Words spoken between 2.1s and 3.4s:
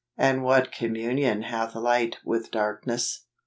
with darkness